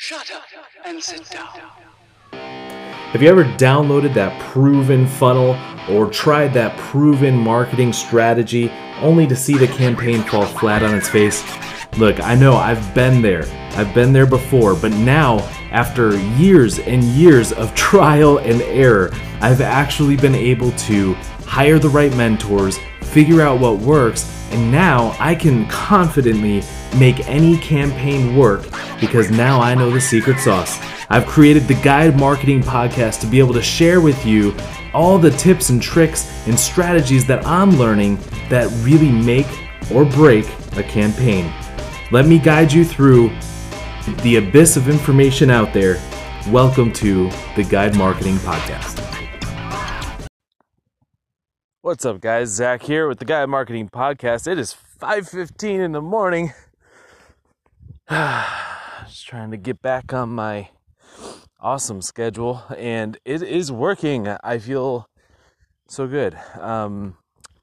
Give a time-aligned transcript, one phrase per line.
[0.00, 0.44] Shut up
[0.84, 1.48] and sit down.
[2.30, 5.58] Have you ever downloaded that proven funnel
[5.90, 11.08] or tried that proven marketing strategy only to see the campaign fall flat on its
[11.08, 11.42] face?
[11.98, 13.42] Look, I know I've been there.
[13.72, 15.40] I've been there before, but now,
[15.72, 19.10] after years and years of trial and error,
[19.40, 22.78] I've actually been able to hire the right mentors,
[23.08, 26.62] figure out what works, and now I can confidently
[26.96, 28.66] make any campaign work
[29.00, 30.78] because now I know the secret sauce.
[31.10, 34.54] I've created the Guide Marketing Podcast to be able to share with you
[34.92, 38.16] all the tips and tricks and strategies that I'm learning
[38.48, 39.46] that really make
[39.92, 40.46] or break
[40.76, 41.52] a campaign.
[42.10, 43.30] Let me guide you through
[44.22, 46.00] the abyss of information out there.
[46.48, 49.17] Welcome to the Guide Marketing Podcast.
[51.88, 52.50] What's up, guys?
[52.50, 54.46] Zach here with the Guide Marketing Podcast.
[54.46, 56.52] It is 5:15 in the morning.
[58.10, 60.68] Just trying to get back on my
[61.58, 64.28] awesome schedule, and it is working.
[64.28, 65.08] I feel
[65.86, 66.38] so good.
[66.60, 67.16] Um,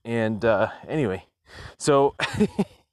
[0.04, 1.26] and uh, anyway,
[1.78, 2.16] so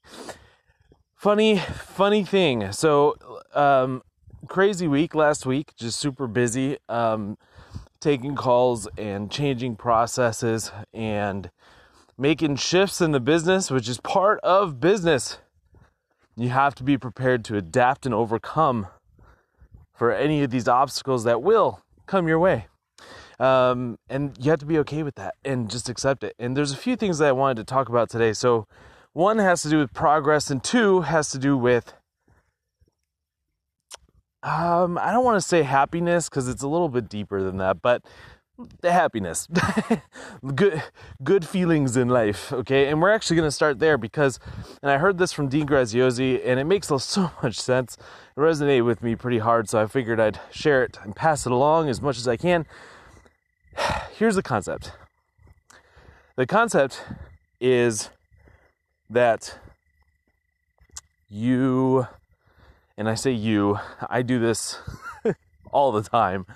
[1.15, 2.73] funny, funny thing.
[2.73, 3.17] So
[3.55, 4.03] um,
[4.49, 6.77] crazy week last week, just super busy.
[6.91, 7.39] Um,
[8.03, 11.51] taking calls and changing processes and
[12.19, 15.39] making shifts in the business, which is part of business.
[16.37, 18.89] You have to be prepared to adapt and overcome
[19.95, 22.67] for any of these obstacles that will come your way.
[23.39, 26.35] Um, and you have to be okay with that and just accept it.
[26.39, 28.33] And there's a few things that I wanted to talk about today.
[28.33, 28.67] So,
[29.13, 31.93] one has to do with progress, and two has to do with
[34.43, 37.81] um, I don't want to say happiness because it's a little bit deeper than that,
[37.81, 38.03] but
[38.81, 39.49] the happiness,
[40.55, 40.83] good,
[41.23, 42.53] good feelings in life.
[42.53, 44.39] Okay, and we're actually going to start there because,
[44.83, 47.97] and I heard this from Dean Graziosi, and it makes so much sense.
[48.37, 51.53] It resonated with me pretty hard, so I figured I'd share it and pass it
[51.53, 52.67] along as much as I can.
[54.17, 54.93] Here's the concept.
[56.37, 57.03] The concept
[57.61, 58.11] is
[59.09, 59.59] that
[61.29, 62.07] you
[63.03, 64.79] and I say you, I do this
[65.73, 66.47] all the time.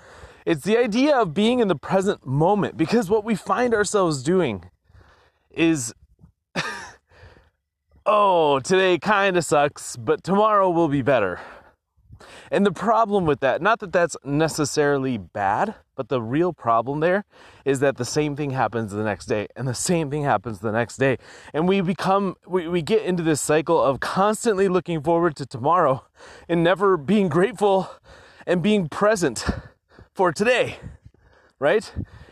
[0.45, 4.63] It's the idea of being in the present moment because what we find ourselves doing
[5.51, 5.93] is,
[8.05, 11.41] oh, today kind of sucks, but tomorrow will be better.
[12.51, 17.25] And the problem with that, not that that's necessarily bad, but the real problem there
[17.65, 20.71] is that the same thing happens the next day and the same thing happens the
[20.71, 21.17] next day.
[21.53, 26.05] And we become, we, we get into this cycle of constantly looking forward to tomorrow
[26.47, 27.89] and never being grateful
[28.45, 29.45] and being present
[30.13, 30.77] for today,
[31.59, 31.91] right?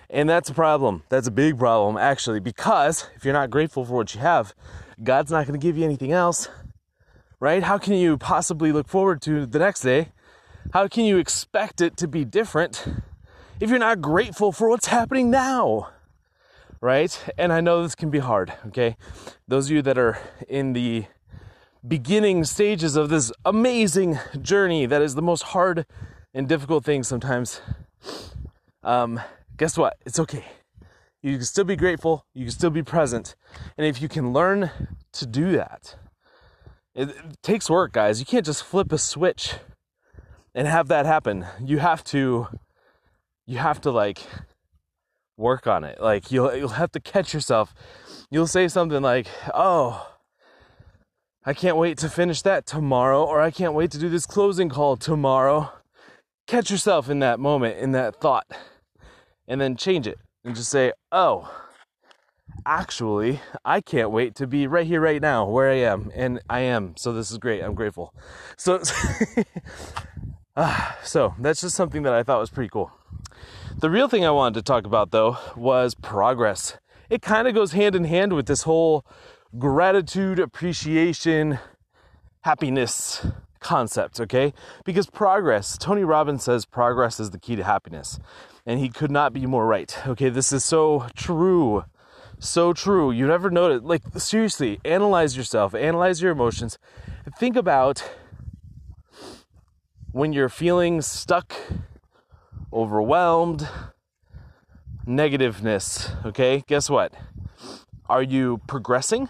[0.09, 1.03] And that's a problem.
[1.09, 4.53] That's a big problem, actually, because if you're not grateful for what you have,
[5.03, 6.47] God's not going to give you anything else
[7.39, 7.63] right?
[7.63, 10.09] How can you possibly look forward to the next day?
[10.73, 12.85] How can you expect it to be different
[13.59, 15.89] if you're not grateful for what's happening now?
[16.81, 17.17] Right?
[17.37, 18.97] And I know this can be hard, okay?
[19.47, 21.05] Those of you that are in the
[21.87, 25.85] beginning stages of this amazing journey that is the most hard
[26.33, 27.61] and difficult thing sometimes,
[28.83, 29.19] um,
[29.57, 29.97] guess what?
[30.05, 30.45] It's okay.
[31.21, 33.35] You can still be grateful, you can still be present.
[33.77, 34.69] And if you can learn
[35.13, 35.95] to do that,
[36.95, 38.19] it, it takes work, guys.
[38.19, 39.55] You can't just flip a switch
[40.53, 41.45] and have that happen.
[41.63, 42.47] You have to
[43.45, 44.19] you have to like
[45.37, 45.99] work on it.
[46.01, 47.73] Like you'll you'll have to catch yourself.
[48.31, 50.15] You'll say something like, "Oh,
[51.45, 54.69] I can't wait to finish that tomorrow or I can't wait to do this closing
[54.69, 55.71] call tomorrow."
[56.47, 58.45] Catch yourself in that moment, in that thought.
[59.47, 61.51] And then change it and just say, "Oh,
[62.65, 66.11] actually, I can't wait to be right here, right now, where I am.
[66.15, 66.95] And I am.
[66.97, 67.63] So this is great.
[67.63, 68.13] I'm grateful.
[68.57, 68.81] So,
[70.55, 72.91] uh, so that's just something that I thought was pretty cool.
[73.77, 76.77] The real thing I wanted to talk about, though, was progress.
[77.09, 79.05] It kind of goes hand in hand with this whole
[79.57, 81.59] gratitude, appreciation,
[82.41, 83.25] happiness
[83.59, 84.53] concept, okay?
[84.85, 88.19] Because progress, Tony Robbins says progress is the key to happiness.
[88.65, 89.95] And he could not be more right.
[90.07, 91.83] Okay, this is so true
[92.39, 93.11] so true.
[93.11, 93.81] You never notice.
[93.83, 96.77] Like, seriously, analyze yourself, analyze your emotions.
[97.37, 98.03] Think about
[100.11, 101.53] when you're feeling stuck,
[102.71, 103.67] overwhelmed,
[105.05, 106.25] negativeness.
[106.25, 107.13] Okay, guess what?
[108.07, 109.29] Are you progressing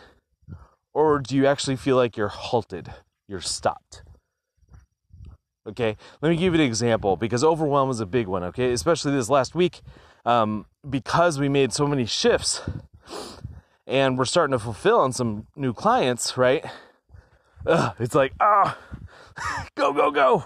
[0.94, 2.94] or do you actually feel like you're halted?
[3.28, 4.04] You're stopped.
[5.68, 8.44] Okay, let me give you an example because overwhelm is a big one.
[8.44, 9.82] Okay, especially this last week
[10.26, 12.62] um, because we made so many shifts
[13.88, 16.66] and we're starting to fulfill on some new clients, right?
[17.66, 18.78] Ugh, it's like, ah,
[19.40, 20.46] oh, go, go, go.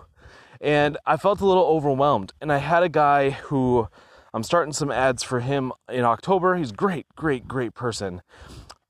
[0.62, 2.34] And I felt a little overwhelmed.
[2.42, 3.88] And I had a guy who
[4.34, 6.56] I'm starting some ads for him in October.
[6.56, 8.22] He's great, great, great person.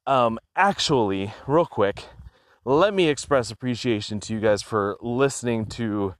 [0.05, 2.05] Um, actually, real quick,
[2.65, 6.15] let me express appreciation to you guys for listening to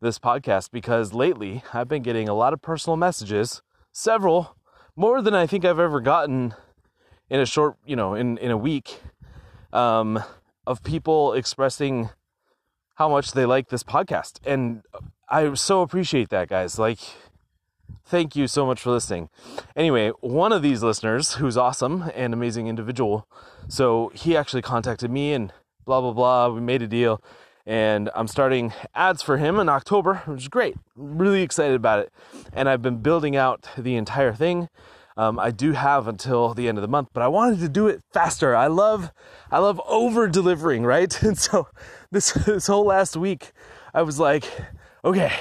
[0.00, 3.62] this podcast because lately I've been getting a lot of personal messages,
[3.92, 4.56] several,
[4.96, 6.54] more than I think I've ever gotten
[7.32, 9.00] in a short, you know, in, in a week,
[9.72, 10.22] um,
[10.66, 12.10] of people expressing
[12.96, 14.38] how much they like this podcast.
[14.44, 14.82] And
[15.30, 16.78] I so appreciate that, guys.
[16.78, 16.98] Like,
[18.04, 19.30] thank you so much for listening.
[19.74, 23.26] Anyway, one of these listeners, who's awesome and amazing individual,
[23.66, 25.54] so he actually contacted me and
[25.86, 26.48] blah, blah, blah.
[26.50, 27.22] We made a deal
[27.64, 30.76] and I'm starting ads for him in October, which is great.
[30.96, 32.12] Really excited about it.
[32.52, 34.68] And I've been building out the entire thing.
[35.16, 37.86] Um, I do have until the end of the month, but I wanted to do
[37.86, 38.56] it faster.
[38.56, 39.12] I love,
[39.50, 41.22] I love over delivering, right?
[41.22, 41.68] And so
[42.10, 43.52] this this whole last week,
[43.94, 44.44] I was like,
[45.04, 45.32] okay,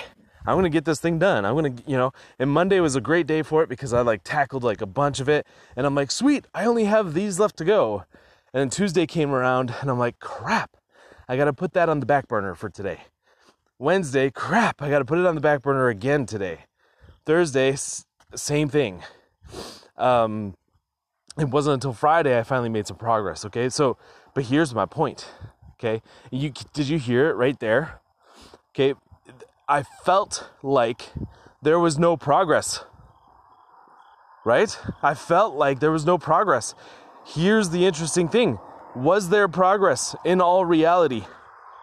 [0.45, 1.45] I'm gonna get this thing done.
[1.45, 4.23] I'm gonna, you know, and Monday was a great day for it because I like
[4.23, 5.45] tackled like a bunch of it,
[5.75, 8.05] and I'm like, sweet, I only have these left to go.
[8.53, 10.75] And then Tuesday came around, and I'm like, crap,
[11.29, 13.01] I got to put that on the back burner for today.
[13.79, 16.65] Wednesday, crap, I got to put it on the back burner again today.
[17.25, 17.75] Thursday,
[18.35, 19.01] same thing.
[19.97, 20.55] Um,
[21.37, 23.45] it wasn't until Friday I finally made some progress.
[23.45, 23.97] Okay, so,
[24.33, 25.27] but here's my point.
[25.73, 27.99] Okay, you did you hear it right there?
[28.73, 28.93] Okay,
[29.67, 31.09] I felt like
[31.61, 32.83] there was no progress.
[34.43, 34.77] Right?
[35.03, 36.73] I felt like there was no progress.
[37.25, 38.59] Here's the interesting thing
[38.95, 41.25] was there progress in all reality?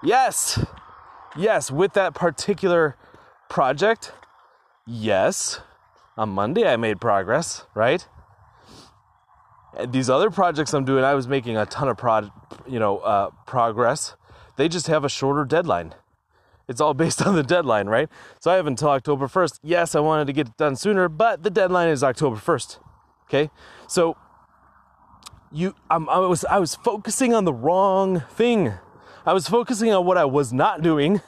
[0.03, 0.64] Yes.
[1.37, 2.97] Yes, with that particular
[3.49, 4.12] project,
[4.87, 5.61] yes.
[6.19, 8.06] On Monday, I made progress, right?
[9.88, 12.32] These other projects I'm doing, I was making a ton of prod,
[12.67, 14.17] you know, uh, progress.
[14.56, 15.94] They just have a shorter deadline.
[16.67, 18.09] It's all based on the deadline, right?
[18.41, 19.61] So I have until October 1st.
[19.62, 22.79] Yes, I wanted to get it done sooner, but the deadline is October 1st.
[23.29, 23.50] Okay?
[23.87, 24.17] So
[25.53, 28.75] you I was I was focusing on the wrong thing.
[29.25, 31.21] I was focusing on what I was not doing,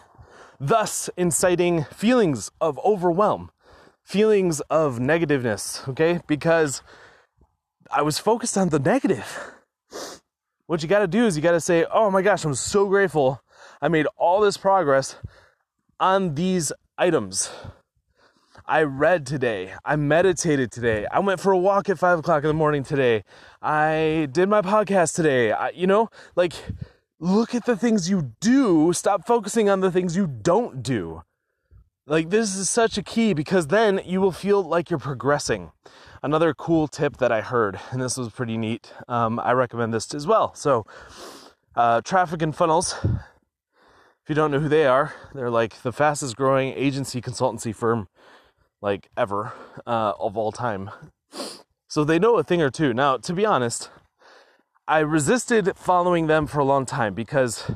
[0.58, 3.50] thus inciting feelings of overwhelm,
[4.10, 6.20] feelings of negativeness, okay?
[6.26, 6.82] Because
[7.92, 9.52] I was focused on the negative.
[10.66, 12.86] What you got to do is you got to say, "Oh my gosh, I'm so
[12.86, 13.40] grateful.
[13.80, 15.16] I made all this progress
[16.00, 17.50] on these items."
[18.66, 19.74] I read today.
[19.84, 21.06] I meditated today.
[21.10, 23.24] I went for a walk at five o'clock in the morning today.
[23.60, 25.50] I did my podcast today.
[25.50, 26.52] I, you know, like,
[27.18, 28.92] look at the things you do.
[28.92, 31.22] Stop focusing on the things you don't do.
[32.10, 35.70] Like, this is such a key because then you will feel like you're progressing.
[36.24, 40.12] Another cool tip that I heard, and this was pretty neat, um, I recommend this
[40.12, 40.52] as well.
[40.56, 40.84] So,
[41.76, 46.34] uh, Traffic and Funnels, if you don't know who they are, they're like the fastest
[46.34, 48.08] growing agency consultancy firm
[48.82, 49.52] like ever
[49.86, 50.90] uh, of all time.
[51.86, 52.92] So they know a thing or two.
[52.92, 53.88] Now, to be honest,
[54.88, 57.70] I resisted following them for a long time because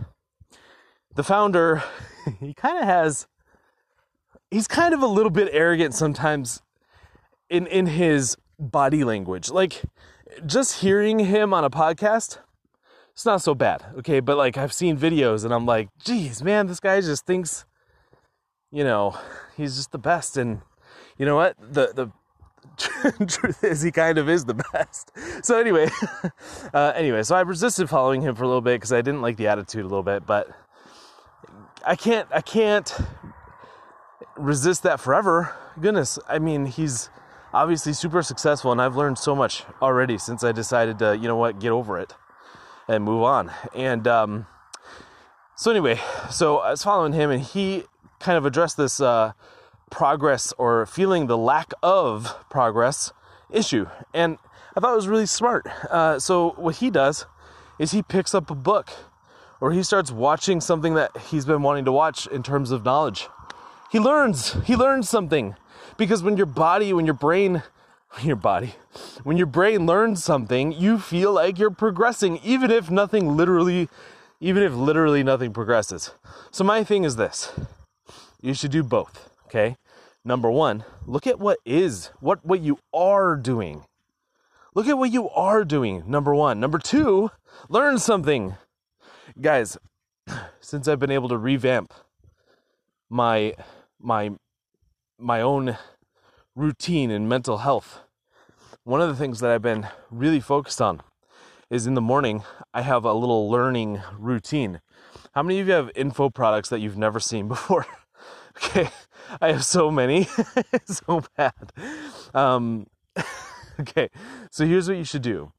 [1.15, 1.85] the founder,
[2.41, 3.29] he kind of has,
[4.55, 6.63] he's kind of a little bit arrogant sometimes
[7.51, 9.51] in in his body language.
[9.51, 9.83] Like
[10.47, 12.39] just hearing him on a podcast,
[13.13, 14.21] it's not so bad, okay?
[14.21, 17.65] But like I've seen videos and I'm like, geez, man, this guy just thinks,
[18.71, 19.19] you know,
[19.57, 20.61] he's just the best and
[21.19, 21.57] you know what?
[21.59, 25.11] The the truth is he kind of is the best.
[25.43, 25.89] So anyway,
[26.73, 29.37] uh, anyway, so I resisted following him for a little bit because I didn't like
[29.37, 30.49] the attitude a little bit, but
[31.85, 32.95] I can't I can't
[34.37, 35.55] resist that forever.
[35.81, 37.11] Goodness, I mean he's
[37.53, 41.37] obviously super successful, and I've learned so much already since I decided to you know
[41.37, 42.15] what get over it
[42.89, 43.51] and move on.
[43.75, 44.47] And um,
[45.57, 46.01] so anyway,
[46.31, 47.85] so I was following him, and he
[48.21, 49.01] kind of addressed this.
[49.01, 49.33] Uh,
[49.95, 53.13] progress or feeling the lack of progress
[53.49, 53.87] issue.
[54.13, 54.39] And
[54.77, 55.67] I thought it was really smart.
[55.89, 57.27] Uh, so, what he does
[57.79, 58.91] is he picks up a book
[59.61, 63.29] or he starts watching something that he's been wanting to watch in terms of knowledge.
[63.95, 65.55] He learns, he learns something.
[65.97, 67.63] Because when your body, when your brain,
[68.25, 68.75] your body,
[69.23, 73.89] when your brain learns something, you feel like you're progressing, even if nothing literally,
[74.41, 76.11] even if literally nothing progresses.
[76.51, 77.53] So, my thing is this
[78.43, 79.77] you should do both, okay?
[80.25, 83.85] number one, look at what is, what, what you are doing.
[84.75, 86.59] Look at what you are doing, number one.
[86.59, 87.31] Number two,
[87.69, 88.57] learn something.
[89.41, 89.79] Guys,
[90.61, 91.95] since I've been able to revamp
[93.09, 93.55] my
[94.05, 94.31] my
[95.19, 95.79] my own
[96.55, 98.01] routine and mental health,
[98.85, 101.01] one of the things that I've been really focused on
[101.71, 104.81] is in the morning I have a little learning routine.
[105.33, 107.87] How many of you have info products that you've never seen before?
[108.57, 108.91] Okay,
[109.41, 110.29] I have so many,
[110.85, 111.73] so bad.
[112.33, 112.87] Um,
[113.81, 114.11] okay,
[114.51, 115.53] so here's what you should do.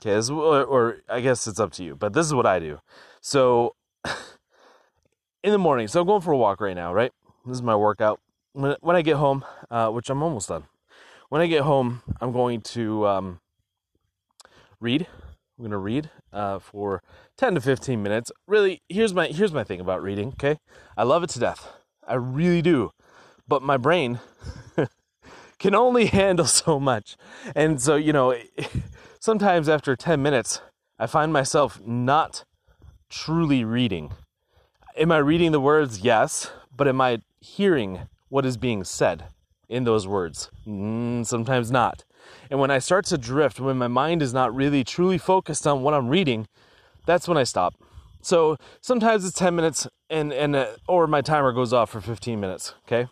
[0.00, 2.60] Okay, this, or, or I guess it's up to you, but this is what I
[2.60, 2.78] do.
[3.20, 3.74] So
[5.42, 7.12] in the morning, so I'm going for a walk right now, right?
[7.46, 8.18] This is my workout.
[8.54, 10.64] When, when I get home, uh, which I'm almost done,
[11.28, 13.40] when I get home, I'm going to um,
[14.80, 15.06] read.
[15.56, 17.04] I'm going to read uh, for
[17.38, 18.32] 10 to 15 minutes.
[18.48, 20.28] Really, here's my here's my thing about reading.
[20.30, 20.58] Okay,
[20.96, 21.68] I love it to death.
[22.06, 22.90] I really do,
[23.46, 24.18] but my brain
[25.60, 27.16] can only handle so much,
[27.54, 28.36] and so you know,
[29.20, 30.60] sometimes after 10 minutes,
[30.98, 32.44] I find myself not
[33.08, 34.14] truly reading.
[34.96, 36.00] Am I reading the words?
[36.00, 39.26] Yes, but am I hearing what is being said
[39.68, 40.50] in those words?
[40.66, 42.04] Mm, sometimes not.
[42.50, 45.82] And when I start to drift, when my mind is not really truly focused on
[45.82, 46.48] what I'm reading,
[47.06, 47.74] that's when I stop.
[48.20, 52.40] So sometimes it's 10 minutes and and uh, or my timer goes off for 15
[52.40, 53.08] minutes, okay?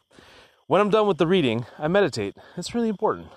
[0.67, 2.37] When I'm done with the reading, I meditate.
[2.57, 3.29] It's really important.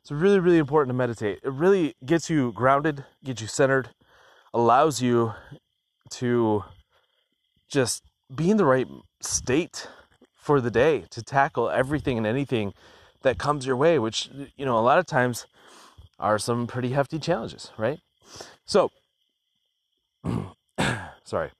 [0.00, 1.40] It's really really important to meditate.
[1.42, 3.90] It really gets you grounded, gets you centered,
[4.54, 5.34] allows you
[6.10, 6.64] to
[7.68, 8.02] just
[8.34, 8.86] be in the right
[9.20, 9.88] state
[10.46, 12.72] for the day to tackle everything and anything
[13.22, 15.44] that comes your way, which, you know, a lot of times
[16.20, 17.98] are some pretty hefty challenges, right?
[18.64, 18.92] So,
[21.24, 21.50] sorry,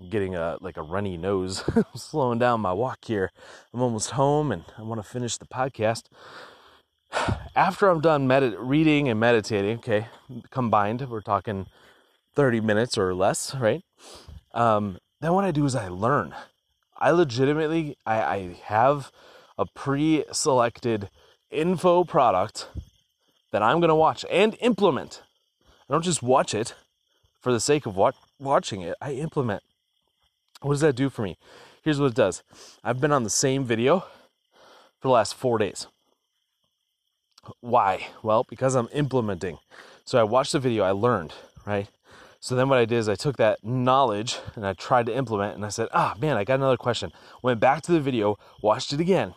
[0.00, 1.62] I'm getting a like a runny nose,
[1.94, 3.30] slowing down my walk here.
[3.74, 6.04] I'm almost home and I want to finish the podcast.
[7.54, 10.06] After I'm done reading and meditating, okay,
[10.50, 11.66] combined, we're talking
[12.34, 13.82] 30 minutes or less, right?
[14.54, 16.34] Um, then what I do is I learn.
[16.98, 19.10] I legitimately I, I have
[19.58, 21.10] a pre-selected
[21.50, 22.68] info product
[23.52, 25.22] that I'm gonna watch and implement.
[25.88, 26.74] I don't just watch it
[27.40, 28.96] for the sake of what watching it.
[29.00, 29.62] I implement.
[30.60, 31.36] What does that do for me?
[31.82, 32.42] Here's what it does.
[32.82, 35.86] I've been on the same video for the last four days.
[37.60, 38.08] Why?
[38.22, 39.58] Well, because I'm implementing.
[40.04, 41.32] So I watched the video, I learned,
[41.64, 41.88] right?
[42.46, 45.56] So then what I did is I took that knowledge and I tried to implement
[45.56, 47.10] and I said, ah, man, I got another question.
[47.42, 49.34] Went back to the video, watched it again,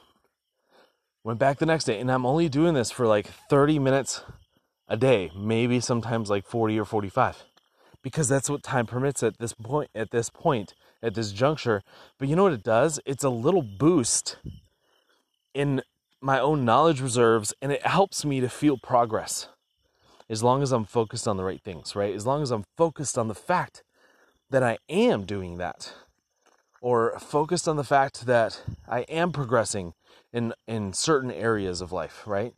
[1.24, 4.22] went back the next day, and I'm only doing this for like 30 minutes
[4.88, 7.46] a day, maybe sometimes like 40 or 45
[8.04, 11.82] because that's what time permits at this point at this point at this juncture.
[12.20, 13.00] But you know what it does?
[13.08, 14.38] It's a little boost
[15.56, 15.82] in
[16.22, 19.48] my own knowledge reserves and it helps me to feel progress
[20.29, 22.13] as long as I'm focused on the right things, right?
[22.13, 23.83] As long as I'm focused on the fact
[24.50, 25.93] that I am doing that,
[26.81, 29.93] or focused on the fact that I am progressing
[30.31, 32.53] in in certain areas of life, right?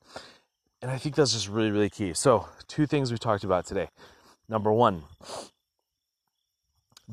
[0.82, 2.14] And I think that's just really, really key.
[2.14, 3.90] So, two things we talked about today.
[4.50, 5.04] Number one,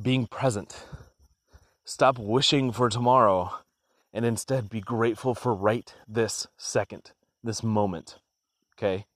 [0.00, 0.84] being present.
[1.84, 3.52] Stop wishing for tomorrow
[4.12, 7.12] and instead be grateful for right this second,
[7.42, 8.18] this moment.
[8.76, 9.06] Okay?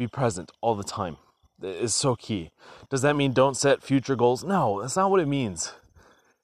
[0.00, 1.18] Be present all the time
[1.62, 2.50] is so key.
[2.88, 4.42] Does that mean don't set future goals?
[4.42, 5.74] No, that's not what it means.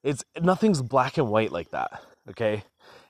[0.04, 2.64] It's nothing's black and white like that, okay?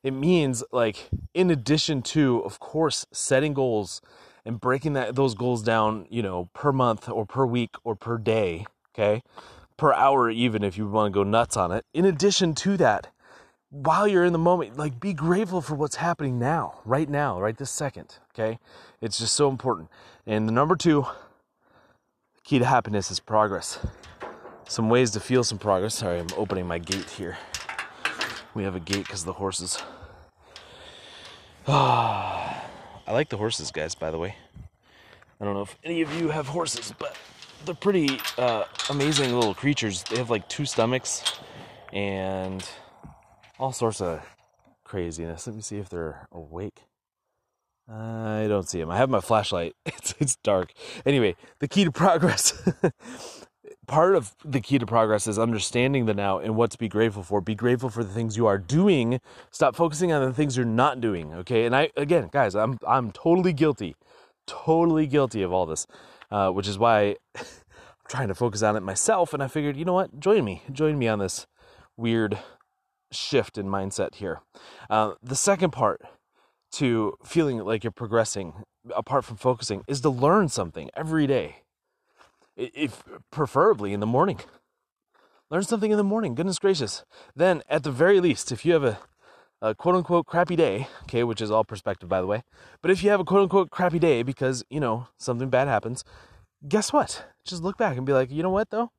[0.05, 4.01] It means like in addition to of course setting goals
[4.45, 8.17] and breaking that those goals down, you know, per month or per week or per
[8.17, 9.25] day, okay?
[9.77, 11.85] Per hour even if you want to go nuts on it.
[11.93, 13.09] In addition to that,
[13.71, 17.57] while you're in the moment, like be grateful for what's happening now, right now, right
[17.57, 18.19] this second.
[18.35, 18.59] Okay.
[19.01, 19.91] It's just so important.
[20.27, 21.07] And the number two
[22.45, 23.79] key to happiness is progress.
[24.69, 25.95] Some ways to feel some progress.
[25.95, 27.37] Sorry, I'm opening my gate here.
[28.55, 29.83] We have a gate because the horses.
[31.69, 32.65] Ah,
[33.07, 34.37] I like the horses, guys, by the way.
[35.41, 37.17] I don't know if any of you have horses, but
[37.65, 40.03] they're pretty uh, amazing little creatures.
[40.05, 41.39] They have like two stomachs
[41.93, 42.69] and
[43.59, 44.21] all sorts of
[44.85, 45.47] craziness.
[45.47, 46.85] Let me see if they're awake.
[47.89, 48.91] I don't see them.
[48.91, 49.75] I have my flashlight.
[49.87, 50.73] It's it's dark.
[51.05, 52.69] Anyway, the key to progress.
[53.87, 57.23] part of the key to progress is understanding the now and what to be grateful
[57.23, 57.41] for.
[57.41, 59.21] Be grateful for the things you are doing.
[59.51, 61.33] Stop focusing on the things you're not doing.
[61.35, 61.65] Okay.
[61.65, 63.95] And I again, guys, I'm I'm totally guilty,
[64.47, 65.87] totally guilty of all this,
[66.31, 67.45] uh, which is why I'm
[68.09, 69.33] trying to focus on it myself.
[69.33, 70.19] And I figured, you know what?
[70.19, 70.63] Join me.
[70.73, 71.47] Join me on this
[71.97, 72.39] weird
[73.13, 74.41] shift in mindset here.
[74.91, 76.03] Uh, the second part
[76.73, 81.63] to feeling like you're progressing, apart from focusing, is to learn something every day.
[82.57, 84.41] If preferably in the morning,
[85.51, 86.35] learn something in the morning.
[86.35, 87.05] Goodness gracious!
[87.35, 88.99] Then, at the very least, if you have a,
[89.61, 92.43] a quote unquote crappy day, okay, which is all perspective by the way,
[92.81, 96.03] but if you have a quote unquote crappy day because you know something bad happens,
[96.67, 97.27] guess what?
[97.45, 98.91] Just look back and be like, you know what though?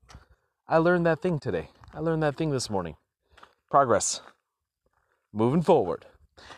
[0.67, 1.69] I learned that thing today.
[1.93, 2.95] I learned that thing this morning
[3.69, 4.21] progress.
[5.33, 6.05] moving forward.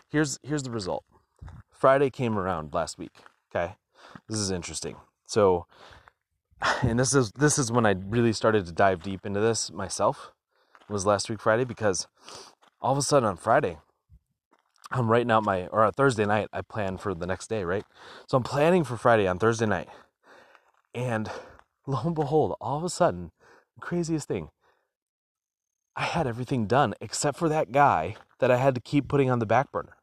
[0.09, 1.03] Here's here's the result.
[1.71, 3.13] Friday came around last week.
[3.53, 3.75] Okay,
[4.27, 4.97] this is interesting.
[5.25, 5.65] So,
[6.81, 10.31] and this is this is when I really started to dive deep into this myself.
[10.89, 12.07] Was last week Friday because
[12.81, 13.77] all of a sudden on Friday,
[14.91, 17.85] I'm writing out my or on Thursday night I plan for the next day, right?
[18.27, 19.89] So I'm planning for Friday on Thursday night,
[20.95, 21.29] and
[21.85, 23.31] lo and behold, all of a sudden,
[23.79, 24.49] craziest thing,
[25.99, 29.39] I had everything done except for that guy that I had to keep putting on
[29.39, 29.97] the back burner.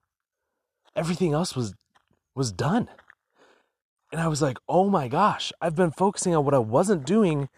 [0.95, 1.75] Everything else was
[2.35, 2.91] was done.
[4.13, 7.49] And I was like, "Oh my gosh, I've been focusing on what I wasn't doing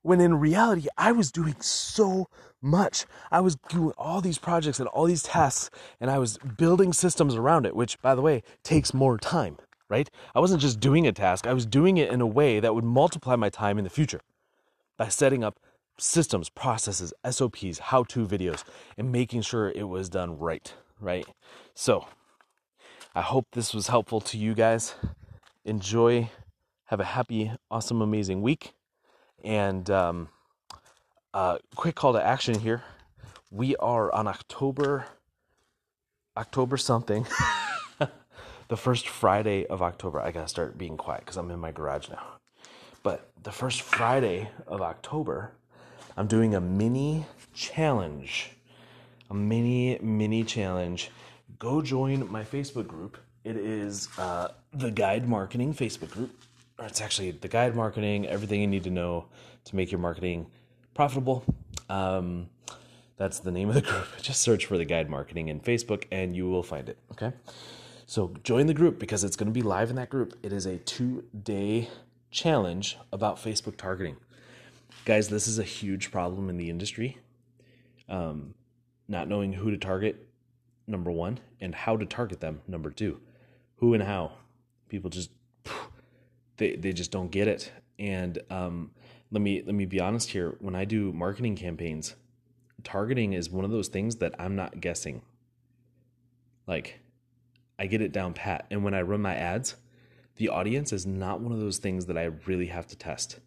[0.00, 2.28] when in reality I was doing so
[2.62, 3.04] much.
[3.30, 5.68] I was doing all these projects and all these tasks
[6.00, 9.58] and I was building systems around it, which by the way, takes more time,
[9.90, 10.08] right?
[10.34, 12.84] I wasn't just doing a task, I was doing it in a way that would
[12.84, 14.22] multiply my time in the future
[14.96, 15.60] by setting up
[15.98, 18.64] systems, processes, SOPs, how to videos,
[18.96, 21.26] and making sure it was done right, right?
[21.74, 22.06] So,
[23.14, 24.94] I hope this was helpful to you guys.
[25.64, 26.30] Enjoy,
[26.86, 28.72] have a happy, awesome, amazing week.
[29.44, 30.28] And um,
[31.34, 32.82] uh, quick call to action here.
[33.50, 35.06] We are on October,
[36.36, 37.26] October something.
[38.68, 40.20] the first Friday of October.
[40.20, 42.22] I gotta start being quiet because I'm in my garage now.
[43.02, 45.52] But the first Friday of October,
[46.16, 48.50] I'm doing a mini challenge.
[49.30, 51.10] A mini, mini challenge.
[51.58, 53.16] Go join my Facebook group.
[53.44, 56.30] It is uh, the Guide Marketing Facebook group.
[56.78, 59.26] Or it's actually the Guide Marketing, everything you need to know
[59.64, 60.46] to make your marketing
[60.94, 61.44] profitable.
[61.88, 62.48] Um,
[63.16, 64.06] that's the name of the group.
[64.20, 66.98] Just search for the Guide Marketing in Facebook and you will find it.
[67.12, 67.32] Okay.
[68.06, 70.38] So join the group because it's going to be live in that group.
[70.42, 71.88] It is a two day
[72.30, 74.16] challenge about Facebook targeting
[75.04, 77.18] guys, this is a huge problem in the industry.
[78.08, 78.54] Um,
[79.08, 80.28] not knowing who to target,
[80.86, 83.20] number one, and how to target them, number two.
[83.76, 84.32] Who and how.
[84.88, 85.30] People just
[86.56, 87.72] they they just don't get it.
[87.98, 88.90] And um,
[89.30, 90.56] let me let me be honest here.
[90.60, 92.14] When I do marketing campaigns,
[92.84, 95.22] targeting is one of those things that I'm not guessing.
[96.66, 97.00] Like,
[97.78, 98.66] I get it down pat.
[98.70, 99.76] And when I run my ads,
[100.36, 103.40] the audience is not one of those things that I really have to test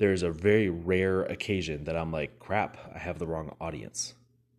[0.00, 4.14] there's a very rare occasion that I'm like, crap, I have the wrong audience.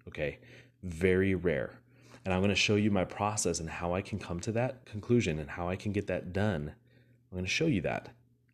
[0.07, 0.37] Okay.
[0.83, 1.79] Very rare.
[2.23, 4.85] And I'm going to show you my process and how I can come to that
[4.85, 6.71] conclusion and how I can get that done.
[7.31, 8.09] I'm going to show you that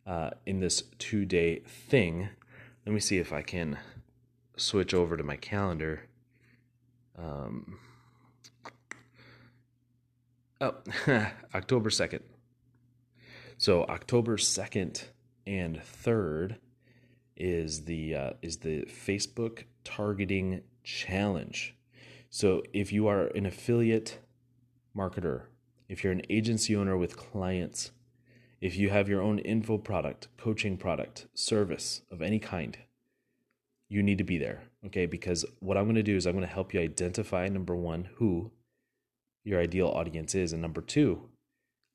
[0.06, 2.30] uh, in this two day thing.
[2.86, 3.78] Let me see if I can
[4.56, 6.04] switch over to my calendar.
[7.18, 7.80] Um,
[10.62, 10.76] oh,
[11.54, 12.22] October 2nd.
[13.58, 15.04] So, October 2nd
[15.46, 16.56] and 3rd
[17.38, 21.76] is the uh, is the Facebook targeting challenge.
[22.30, 24.20] So if you are an affiliate
[24.96, 25.44] marketer,
[25.88, 27.92] if you're an agency owner with clients,
[28.60, 32.78] if you have your own info product, coaching product, service of any kind,
[33.88, 34.64] you need to be there.
[34.86, 37.76] Okay, because what I'm going to do is I'm going to help you identify number
[37.76, 38.52] 1 who
[39.44, 41.22] your ideal audience is and number 2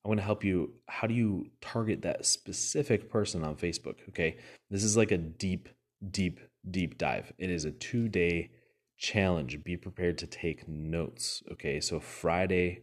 [0.03, 0.73] I want to help you.
[0.87, 3.95] How do you target that specific person on Facebook?
[4.09, 4.37] Okay.
[4.69, 5.69] This is like a deep,
[6.11, 6.39] deep,
[6.69, 7.31] deep dive.
[7.37, 8.51] It is a two day
[8.97, 9.63] challenge.
[9.63, 11.41] Be prepared to take notes.
[11.53, 11.79] Okay.
[11.79, 12.81] So Friday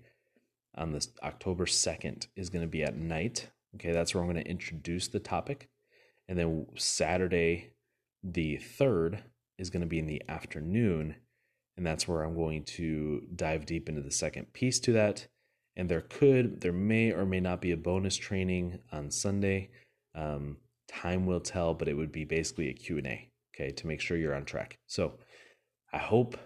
[0.75, 3.51] on this October 2nd is going to be at night.
[3.75, 3.93] Okay.
[3.93, 5.69] That's where I'm going to introduce the topic.
[6.27, 7.73] And then Saturday,
[8.23, 9.21] the 3rd,
[9.59, 11.17] is going to be in the afternoon.
[11.77, 15.27] And that's where I'm going to dive deep into the second piece to that
[15.77, 19.71] and there could there may or may not be a bonus training on sunday.
[20.15, 20.57] Um,
[20.89, 24.35] time will tell but it would be basically a q&a okay to make sure you're
[24.35, 24.79] on track.
[24.87, 25.19] So
[25.93, 26.37] i hope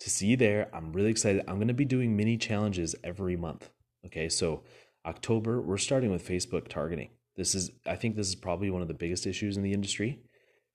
[0.00, 0.68] to see you there.
[0.74, 1.44] I'm really excited.
[1.46, 3.70] I'm going to be doing mini challenges every month
[4.06, 4.28] okay?
[4.28, 4.62] So
[5.04, 7.10] october we're starting with facebook targeting.
[7.36, 10.20] This is i think this is probably one of the biggest issues in the industry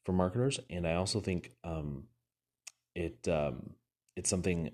[0.05, 0.59] for marketers.
[0.69, 2.03] And i also think um,
[2.95, 3.71] it um,
[4.15, 4.71] it's something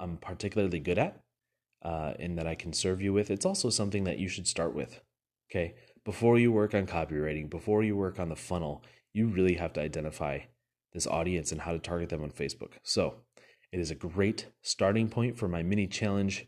[0.00, 1.20] i'm particularly good at
[1.82, 4.74] uh, and that I can serve you with, it's also something that you should start
[4.74, 5.00] with.
[5.50, 5.74] Okay.
[6.04, 9.80] Before you work on copywriting, before you work on the funnel, you really have to
[9.80, 10.40] identify
[10.92, 12.72] this audience and how to target them on Facebook.
[12.82, 13.16] So
[13.72, 16.46] it is a great starting point for my mini challenge,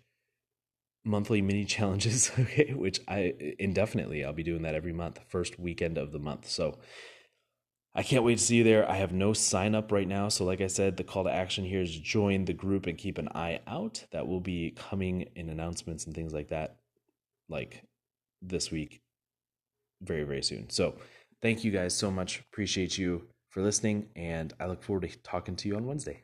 [1.04, 5.98] monthly mini challenges, okay, which I indefinitely, I'll be doing that every month, first weekend
[5.98, 6.48] of the month.
[6.48, 6.78] So
[7.94, 8.88] I can't wait to see you there.
[8.88, 10.28] I have no sign up right now.
[10.28, 13.18] So, like I said, the call to action here is join the group and keep
[13.18, 14.04] an eye out.
[14.12, 16.76] That will be coming in announcements and things like that,
[17.48, 17.82] like
[18.42, 19.02] this week,
[20.02, 20.70] very, very soon.
[20.70, 20.96] So,
[21.42, 22.40] thank you guys so much.
[22.52, 24.08] Appreciate you for listening.
[24.16, 26.18] And I look forward to talking to you on Wednesday.